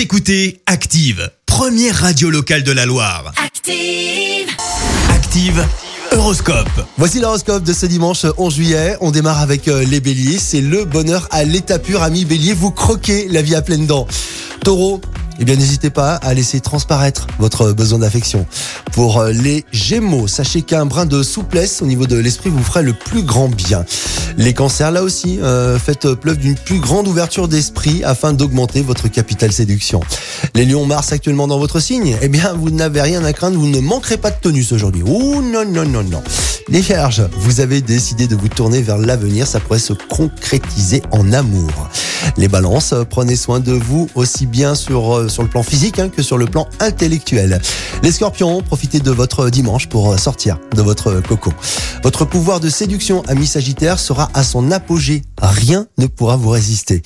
Vous 0.00 0.04
écoutez 0.04 0.62
Active, 0.64 1.30
première 1.44 1.94
radio 1.94 2.30
locale 2.30 2.62
de 2.62 2.72
la 2.72 2.86
Loire. 2.86 3.34
Active. 3.36 4.48
Active, 5.10 5.62
Horoscope. 6.12 6.86
Voici 6.96 7.20
l'horoscope 7.20 7.64
de 7.64 7.74
ce 7.74 7.84
dimanche 7.84 8.24
11 8.38 8.54
juillet. 8.54 8.96
On 9.02 9.10
démarre 9.10 9.40
avec 9.40 9.68
euh, 9.68 9.84
les 9.84 10.00
béliers. 10.00 10.38
C'est 10.38 10.62
le 10.62 10.86
bonheur 10.86 11.28
à 11.30 11.44
l'état 11.44 11.78
pur, 11.78 12.02
amis 12.02 12.24
bélier. 12.24 12.54
Vous 12.54 12.70
croquez 12.70 13.28
la 13.28 13.42
vie 13.42 13.54
à 13.54 13.60
pleines 13.60 13.84
dents. 13.84 14.06
Taureau, 14.64 15.02
eh 15.40 15.44
bien 15.44 15.56
n'hésitez 15.56 15.88
pas 15.88 16.14
à 16.16 16.34
laisser 16.34 16.60
transparaître 16.60 17.26
votre 17.38 17.72
besoin 17.72 18.00
d'affection. 18.00 18.46
Pour 18.92 19.18
euh, 19.18 19.32
les 19.32 19.64
gémeaux, 19.72 20.28
sachez 20.28 20.60
qu'un 20.62 20.84
brin 20.84 21.06
de 21.06 21.22
souplesse 21.22 21.80
au 21.80 21.86
niveau 21.86 22.06
de 22.06 22.16
l'esprit 22.16 22.50
vous 22.50 22.62
ferait 22.62 22.82
le 22.82 22.92
plus 22.92 23.22
grand 23.22 23.48
bien. 23.48 23.84
Les 24.36 24.52
cancers, 24.52 24.90
là 24.90 25.02
aussi, 25.02 25.40
euh, 25.40 25.78
faites 25.78 26.12
preuve 26.14 26.36
d'une 26.36 26.54
plus 26.54 26.78
grande 26.78 27.08
ouverture 27.08 27.48
d'esprit 27.48 28.04
afin 28.04 28.34
d'augmenter 28.34 28.82
votre 28.82 29.08
capital 29.08 29.50
séduction. 29.50 30.00
Les 30.54 30.66
lions 30.66 30.84
Mars 30.84 31.12
actuellement 31.12 31.48
dans 31.48 31.58
votre 31.58 31.80
signe, 31.80 32.16
eh 32.20 32.28
bien 32.28 32.52
vous 32.52 32.70
n'avez 32.70 33.00
rien 33.00 33.24
à 33.24 33.32
craindre, 33.32 33.58
vous 33.58 33.68
ne 33.68 33.80
manquerez 33.80 34.18
pas 34.18 34.30
de 34.30 34.36
tonus 34.40 34.72
aujourd'hui. 34.72 35.02
Ouh 35.02 35.40
non, 35.40 35.64
non, 35.64 35.86
non, 35.86 36.04
non. 36.04 36.22
Les 36.68 36.80
vierges, 36.80 37.22
vous 37.36 37.60
avez 37.60 37.80
décidé 37.80 38.26
de 38.26 38.36
vous 38.36 38.48
tourner 38.48 38.82
vers 38.82 38.98
l'avenir, 38.98 39.46
ça 39.46 39.58
pourrait 39.58 39.78
se 39.78 39.94
concrétiser 39.94 41.02
en 41.10 41.32
amour. 41.32 41.70
Les 42.36 42.48
balances, 42.48 42.94
prenez 43.08 43.36
soin 43.36 43.60
de 43.60 43.72
vous 43.72 44.08
aussi 44.14 44.46
bien 44.46 44.74
sur, 44.74 45.16
euh, 45.16 45.28
sur 45.28 45.42
le 45.42 45.48
plan 45.48 45.62
physique 45.62 45.98
hein, 45.98 46.08
que 46.08 46.22
sur 46.22 46.38
le 46.38 46.46
plan 46.46 46.68
intellectuel. 46.80 47.60
Les 48.02 48.12
scorpions, 48.12 48.62
profitez 48.62 49.00
de 49.00 49.10
votre 49.10 49.50
dimanche 49.50 49.88
pour 49.88 50.12
euh, 50.12 50.16
sortir 50.16 50.58
de 50.74 50.82
votre 50.82 51.20
coco. 51.20 51.52
Votre 52.02 52.24
pouvoir 52.24 52.60
de 52.60 52.68
séduction, 52.68 53.22
ami 53.28 53.46
Sagittaire, 53.46 53.98
sera 53.98 54.30
à 54.34 54.42
son 54.42 54.70
apogée. 54.70 55.22
Rien 55.40 55.86
ne 55.98 56.06
pourra 56.06 56.36
vous 56.36 56.50
résister. 56.50 57.02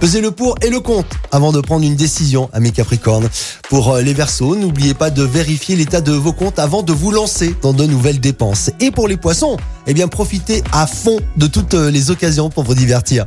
Pesez 0.00 0.20
le 0.20 0.32
pour 0.32 0.56
et 0.62 0.68
le 0.68 0.80
contre 0.80 1.16
avant 1.30 1.52
de 1.52 1.60
prendre 1.60 1.84
une 1.84 1.94
décision, 1.94 2.50
amis 2.52 2.72
Capricorne. 2.72 3.28
Pour 3.68 3.92
euh, 3.92 4.02
les 4.02 4.14
Verseaux, 4.14 4.56
n'oubliez 4.56 4.94
pas 4.94 5.10
de 5.10 5.22
vérifier 5.22 5.76
l'état 5.76 6.00
de 6.00 6.10
vos 6.10 6.32
comptes 6.32 6.58
avant 6.58 6.82
de 6.82 6.92
vous 6.92 7.12
lancer 7.12 7.54
dans 7.62 7.72
de 7.72 7.86
nouvelles 7.86 8.18
dépenses. 8.18 8.70
Et 8.80 8.90
pour 8.90 9.06
les 9.06 9.16
Poissons, 9.16 9.56
eh 9.86 9.94
bien 9.94 10.08
profitez 10.08 10.64
à 10.72 10.88
fond 10.88 11.20
de 11.36 11.46
toutes 11.46 11.74
euh, 11.74 11.90
les 11.90 12.10
occasions 12.10 12.50
pour 12.50 12.64
vous 12.64 12.74
divertir. 12.74 13.26